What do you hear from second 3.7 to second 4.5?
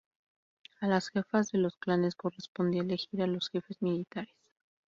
militares.